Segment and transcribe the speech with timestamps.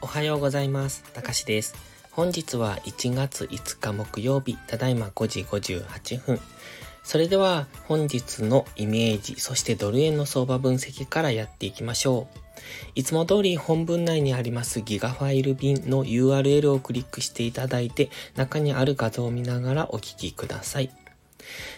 [0.00, 1.04] おはようございます。
[1.12, 1.74] たかしです。
[2.10, 6.40] 本日は1月5日木曜日、ただいま5時58分。
[7.04, 12.38] それでは本日のイメージ、そしてドル円の相場分析からやっていきましょう。
[12.96, 20.90] いつも通り本文内にありますギガファイル便の URL をクリックしていただいて、中にある画像を見ながらお聞きください。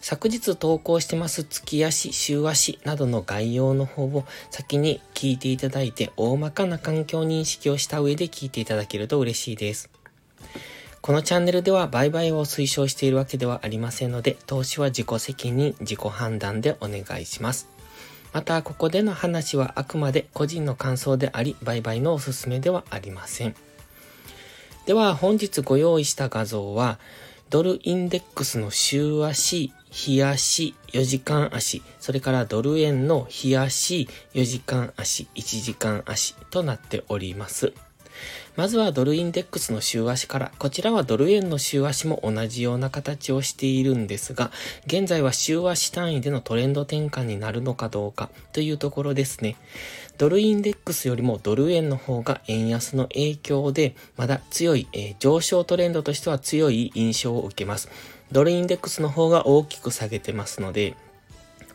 [0.00, 9.90] 昨日投稿してます月足、週足などの概要の方を先に聞いていただいて大まかな環境認識をした上で聞いていただけると嬉しいです。
[11.00, 17.68] このチャンネルでは売買を推奨しているわけではありませんので、投資は自己責任、自己判断でお願いします。
[18.32, 23.54] また、ここでの話はあくまで個人の感想であり、売買のおすすめではありません。
[24.86, 26.98] では、本日ご用意した画像は、
[27.50, 37.72] ドルインデックスの週足、日足、4時間足、それからドル円の日足、4時間足、1時間足となっております。
[38.56, 44.50] まずはドルインデックスの週足から、こちらはドル円の週足も同じような形をしているんですが、
[44.86, 49.56] 現在は週足単位でのトレンド転換になるのかどうかというところですね。
[50.18, 57.88] ドルインデックスよりもドル円の方が円安の影響で、まだ強い、えー、上昇トレンドとしては強い印象を受けます。
[58.32, 60.96] ドルインデックスの方が大きく下げてますので、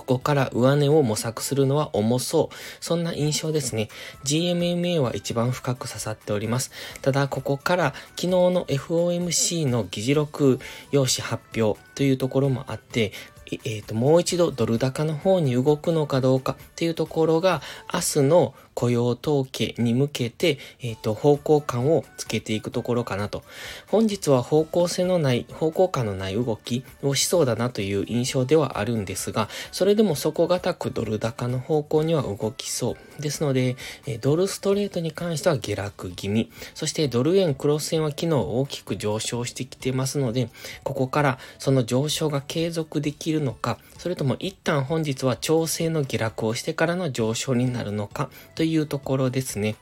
[0.00, 2.54] ここから上値を模索するのは重そう。
[2.80, 3.90] そんな印象ですね。
[4.24, 6.70] GMMA は一番深く刺さっております。
[7.02, 10.58] ただ、ここから昨日の FOMC の議事録
[10.90, 13.12] 用紙発表というところもあって、
[13.52, 17.60] えー、と、もう一度ドル高の方に動くのかどうかっていうところが、
[17.92, 23.42] 明日の雇用統計に向けて、えっ、ー、と、方向感をつけていくところかなと。
[23.88, 32.96] 本日は方向性のない、方向感のない動きをしそうだなという印象ではあるんですが、それでも底堅くドル高の方向には動きそう。
[33.20, 36.50] ですので、えドルストレートに関しては下落気味。
[36.74, 40.48] そしてドル円クロス円は昨日大きく上昇してきてますので、
[40.82, 49.76] ここからその上昇が継続できるのか、それとも一旦本日は調整の下落をしてからの上昇になるのかというところですね。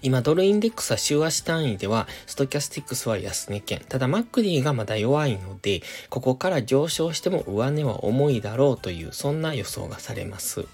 [0.00, 3.82] 今、ドルインデックスは週足単位では、ストキャスティックスは安値圏。
[3.86, 10.64] ただ、マックディがまだ弱いので、ここから上昇しても上値は重いだろうという、そんな予想がされます。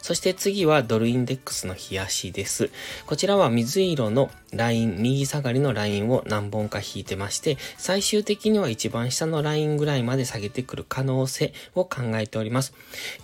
[0.00, 2.70] そして次はドルインデックスの冷やしです。
[3.06, 12.74] こちらは水色のライン、右下がりのラインを何本か引いてまして、最終的には一番下のラインぐらいまで下げてくる可能性を考えております。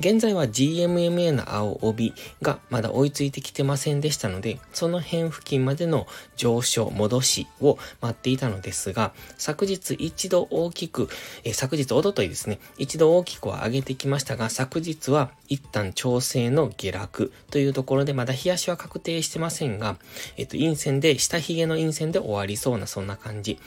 [0.00, 6.06] 現在は GMMA の青帯がまだ追いついてきてませんでしたので、その辺付近までの
[6.36, 11.08] 上昇、戻しを待っていたのですが、昨日一度大きく、
[11.44, 19.96] え昨日、おとといですね、一度大きくは上げてきましたが、昨日は一旦調整の下落というところで、まだ冷やしは確定してませんが、
[20.36, 23.58] えっと、陰線で、下髭の陰線で終わりそうな、そんな感じ。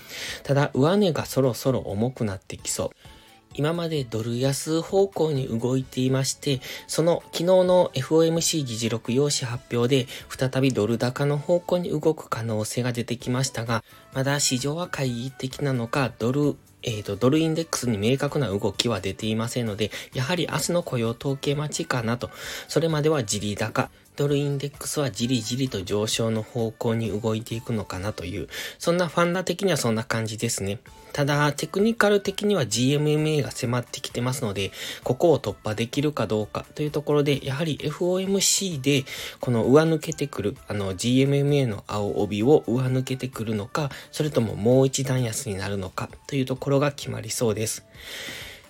[0.44, 3.21] ただ、上値がそろそろ重くなってきそう。
[3.54, 22.32] 今までドル安方向に動いていまして、その昨日の FOMC 議事録用紙発表で再びドル高の方向に動く可能性が出てきましたが、まだ市場は懐疑的なのか、ドルえっ、ー、と、ドルインデックスに明確な動きは出ていませんので、やはり明日の雇用統計待ちかなと。
[22.68, 23.92] それまではじり高。
[24.16, 30.80] ドルインデックスはじりじりと上昇の方向に動いていくのかなという、そんなファンダ的にはそんな感じですね。
[31.14, 34.72] ただ、テクニカル的には GMMA が迫ってきてますので、
[35.04, 39.04] ここを突破できるかどうかというところで、やはり FOMC で、
[39.40, 47.86] この上抜けてくる、あの GMMA の青帯を上抜けてくるのか、それとももう一段安になるのかというところが決まりそうです。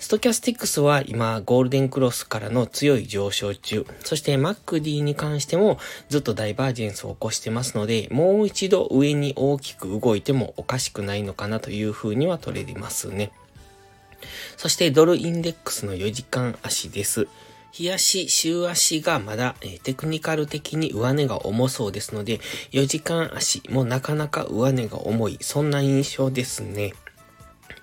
[0.01, 3.85] ストキャスティックスは今、ゴールデンクロスからの強い上昇中。
[4.03, 5.78] そして MacD に関しても
[6.09, 13.31] ずっとダイバージェンスを起こしてますので、もう一度上に大きく動いてもおかしくないのかなという風には取れますね。
[14.57, 17.28] そしてドルインデックスの4時間足です。
[17.72, 22.39] 日足、週足がまだ、え、テクニカル的に上値が重そうですので、
[22.71, 26.94] 4時間足もなかなか上値が重い、そんな印象ですね。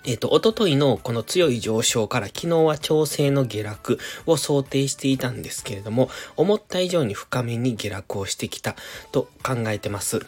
[0.05, 8.75] えっ、ー、と、おとといのこの強い上昇から昨日は調整の下落を想定していたんですけれども、思った以上に深めに下落をしてきた
[9.11, 10.25] と考えてます。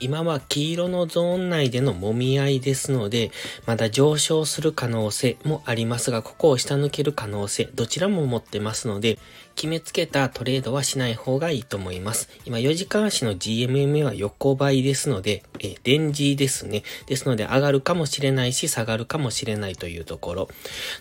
[0.00, 3.30] 今は黄色のゾーン内での揉み合いですので、
[3.66, 9.18] まだ上昇する可能性もありますが、ここを下抜ける可能性、どちらも持ってますので、
[9.54, 12.28] 決めつけたトレードはしない方がいいと思います。
[12.44, 16.82] 今4時間足の GMM は横ばいですので、えレンジですね。
[17.06, 20.48] ですので上がるかもしれないし、下がるかもしれないというところ。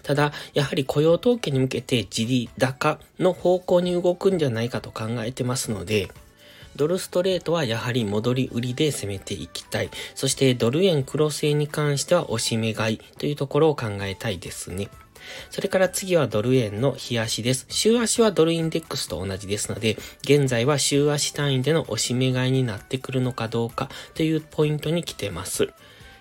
[0.04, 6.10] ただ、やはり雇用統計に向けて自利高の方向に動くんじゃないかと考えてますので、
[6.76, 9.90] ドルストレートはやはり戻り売りで攻めていきたい。
[10.16, 14.90] そしてドル円黒星に関しては押し目買いというところを考えたいですね。
[15.50, 17.66] それから次はドル円の日足です。
[17.70, 25.74] 週足はドルインデックスと同じですので、現在は週足単位での押し目買いになってくるのかどうかというポイントに来てます。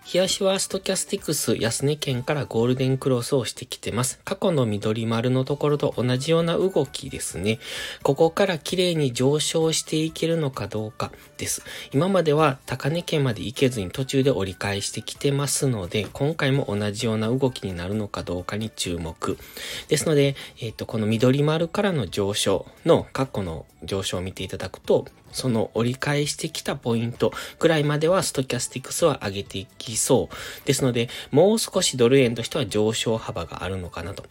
[0.05, 4.21] 日足はストキャスティクス安値圏からゴールデンクロスをしてきてます。
[4.25, 7.61] 過去の緑丸のところと同じような動きですね。
[8.03, 11.63] ここから綺麗に上昇していけるのかどうかです。
[11.93, 19.39] 今までは高値圏まで行けずに途中で折り返してきてますので、今回も同じような動きになるのかどうかに注目。
[19.87, 30.67] ですので、えっ、ー、と、この緑丸からの上昇の過去の上昇を見ていただくと、その折り返してきたポイントぐらいまではストキャスティクスは上げていきそう。
[30.67, 34.25] ですので、もう少しドル円としては上昇幅があるのかなと。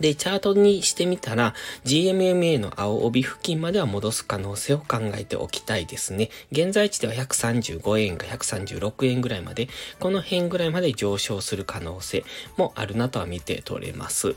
[0.00, 6.30] で、チャートにしてみたら、GMMA の青帯付近までは戻す可能性を考えておきたいですね。
[6.50, 9.68] 現在地では135円か136円ぐらいまで、
[10.00, 12.24] この辺ぐらいまで上昇する可能性
[12.56, 14.34] もあるなとは見て取れます。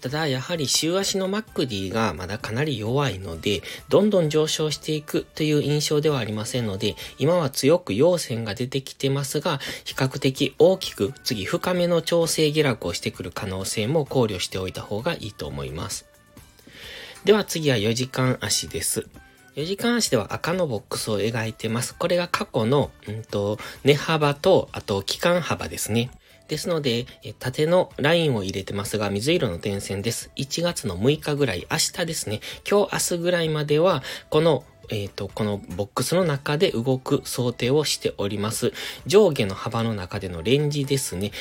[0.00, 16.06] ただ、やはり週足のマックディがまだかなり弱いので、どんどん上昇していくという印象ではありませんので、今は強く陽線が出てきてますが、比較的大きく次深めの調整下落をしてくる可能性も考慮しておいた方がいいと思います。
[17.24, 19.08] では次は4時間足です。
[19.56, 21.96] 4時間足では赤のボックスを描いてます。
[21.96, 26.12] これが過去の、うんと、値幅と、あと、期間幅ですね。
[26.48, 27.06] ですので、
[27.38, 30.30] 縦のラインを入れてますが、水色の点線です。
[30.36, 32.40] 1月の6日ぐらい、明日ですね。
[32.68, 38.72] 今日明日ぐらいまでは、このえっ、ー、と、このボックスの中で動く想定をしております。
[39.06, 41.32] 上下の幅の中でのレンジですね。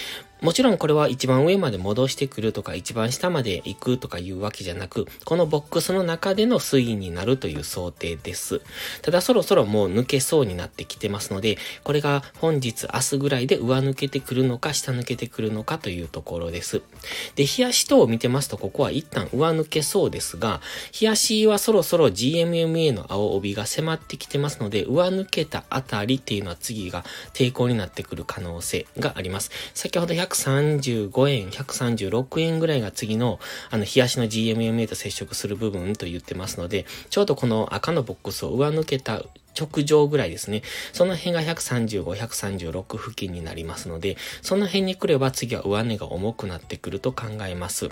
[0.42, 8.62] もちろんこれは一番上まで戻してくるとか一番下まで行くとかいうわけじゃなく、このボックスの中での推移になるという想定です。
[9.02, 16.84] ただそろそろもう抜けそうになってきてますので、これが本日明日ぐらいで上抜けてくるのか下抜けてくるのかというところです。
[17.36, 20.62] で、冷やし等を見てますとここは一旦上抜けそうですが、
[21.02, 27.04] 冷やしはそろそろ GMMA の青帯が迫ってきてますので、上抜けたあたりっていうのは次が
[27.34, 29.52] 抵抗になってくる可能性があります。
[29.74, 33.40] 先ほど135円、136円ぐらいが次の、
[33.70, 39.24] あの、冷やしの GMMA と接触する部分と言ってますので、ちょうどこの赤のボックスを上抜けた
[39.60, 40.62] 直上ぐらいですね。
[40.94, 47.90] その辺が135、136付近になりますので、その辺に来れば次は上値が重くなってくると考えます。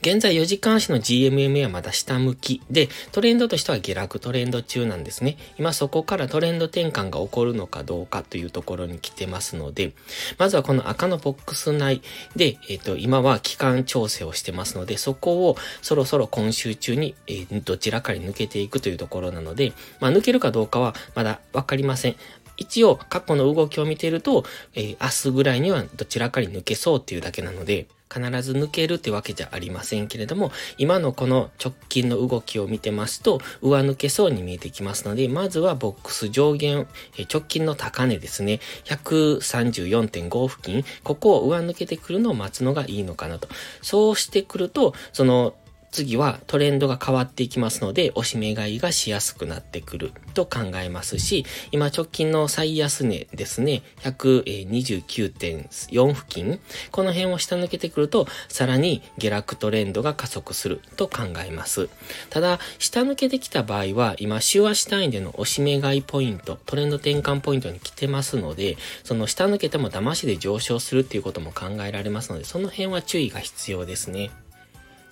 [0.00, 5.36] 現在4時間足の GMMA はまだ下向きで、トレンドとしては下落トレンド中なんですね。
[5.58, 9.92] 今そこからトレンド転換が起こるのかどうかというところに来てますので、
[10.38, 12.02] まずはこの赤のボックス内
[12.36, 22.16] で、えっ、ー、と、今は期間調整をしてますので、そこをそろそろ今週中に、えー、どちらかに抜けていくというところなので、まあ、抜けるかどうかはまだわかりません。
[22.58, 24.44] 一応、過去の動きを見ていると、
[24.74, 36.86] えー、明日ぐらいにはどちらかに抜けそうっていうだけなので、必ず抜けるってわけじゃありませんけれども、今のこの直近の動きを見てますと、上抜けそうに見えてきますので、まずはボックス上限、
[37.32, 43.48] 直近の高値ですね、134.5付近、ここを上抜けてくるのを待つのがいいのかなと。
[43.82, 45.54] そうしてくると、その
[45.90, 61.88] 次はトレンドが変わっていきますので、押し目買いがしやすくなってくると考えますし、今直近の最安値ですね、129.4付近、この辺を下抜けてくると、さらに下落トレンドが加速すると考えます。
[62.30, 74.30] ただ、下抜けてきた場合は、今週足単位での押し目買いポイント、トレンド転換ポイントに来てますので、その下抜けても騙しで上昇するっていうことも考えられますので、その辺は注意が必要ですね。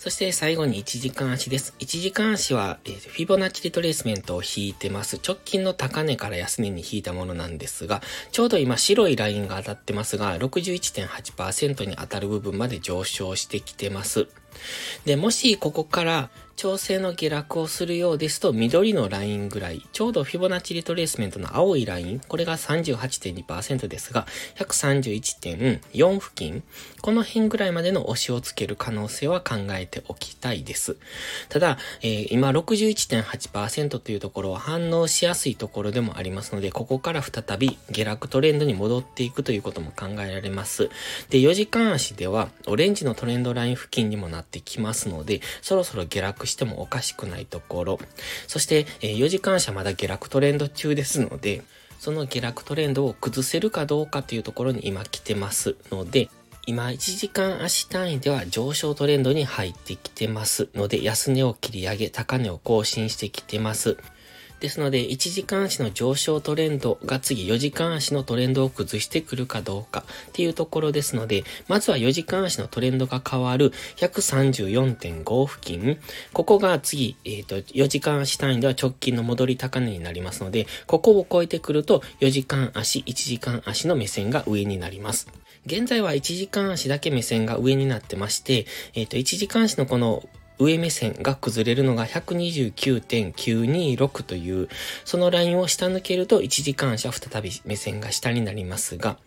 [0.06, 1.74] そして最後に1時間足です。
[1.80, 5.16] 1時間足は、え、フィボナッチリトレースメントを引いてます。
[5.16, 14.28] 直近の高値から安値に引いたものなんですが、ちょうど今白いラインが当たってますが、61.8%に当たる部分まで上昇してきてます。
[15.04, 26.62] で、もしここから調整の下落をするようですと、緑のラインぐらい、ちょうどフィボナッチリトレースメントの青いライン、これが38.2%ですが、131.4付近、
[27.02, 30.96] この辺ぐらいまでの押しをつける可能性は考えておきたいです。
[31.50, 40.88] ただ、えー、今61.8%というところは反応しやすいところでもありますので、ここから再び下落トレンドに戻っていくということも考えられます。
[41.28, 47.98] で、4時間足では、オレンジのトレンドライン付近にもなってきますので、そろそろ下落してもおかしくないところ。
[48.46, 51.62] そして、え、4時間車まだ下落トレンド中ですので、
[51.98, 56.28] その下落トレンドを崩せるかどうかというところに今来てますので、
[56.66, 63.96] 今1時間足単位では上昇トレンドに入ってきてますので、安値を切り上げ、高値を更新してきてます。
[64.60, 75.98] ですので、1時間足の上昇トレンドが次4時間足のトレンドを崩してくるかどうかっていうところですので、まずは4時間足のトレンドが変わる134.5付近。
[76.32, 85.28] ここが次、えっ、ー、と、4時間足単位では直近の戻り高値になりますので、ここを超えてくると4時間足、1時間足の目線が上になります。
[85.66, 90.22] 現在は1時間足だけ目線が上になってまして、えっ、ー、と、1時間足のこの
[90.58, 94.68] 上目線が崩れるのが129.926という、
[95.04, 99.18] そのラインを下抜けると1時間車再び目線が下になりますが、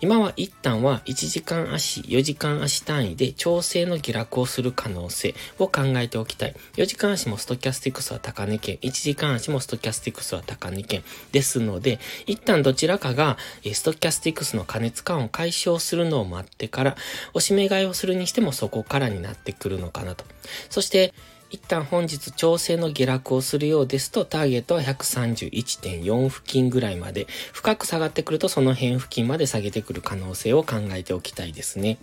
[0.00, 6.54] 今は一旦は1時間足、4時間足単位で調整の下落をする可能性を考えておきたい。
[6.76, 11.02] 4時間足もストキャスティクスは高値圏、1時間足もストキャスティクスは高値圏
[11.32, 13.38] ですので、一旦どちらかが
[13.72, 16.96] ストキャスティクスの加熱感を解消するのを待ってから、
[17.34, 20.24] 押し目買いをするにしてもそこからになってくるのかなと。
[20.68, 21.12] そして、
[21.50, 31.98] 一旦本日調整の下落をするようですと、ターゲットは131.4付近ぐらいまで、深く下がってくるとその辺付近まで下げてくる可能性を考えておきたいですね。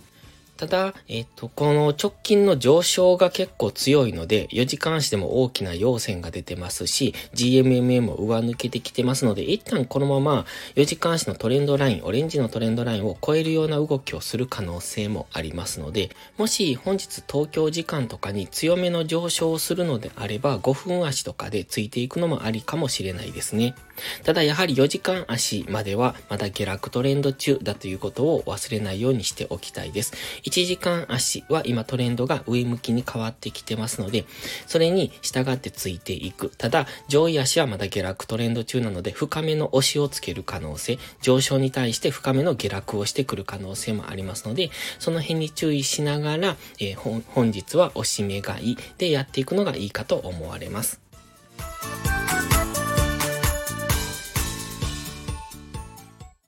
[0.58, 23.76] ただ、えっ、と、この直近の上昇が結構強いので、4時間足でも大きな陽線が出てますし、GMMA も上抜けてきてますので、一旦このまま4時間足のトレンドライン、オレンジのトレンドラインを超えるような動きをする可能性もありますので、もし本日東京時間とかに強めの上昇をするのであれば、5分足とかでついていくのもありかもしれないですね。
[24.24, 30.12] ただやはり4時間足まではまだ下落トレンド中だということを忘れないようにしておきたいです。
[30.48, 34.24] 1時間足は今トレンドが上向きに変わってきてますので、
[34.66, 36.50] それに従ってついていく。
[36.56, 51.00] ただ、上位足はまだ下落トレンド中なので、深めの押しをつける可能性、上昇に対して深めの下落をしてくる可能性もありますので、その辺に注意しながら、えー、本日は押し目買いでやっていくのがいいかと思われます。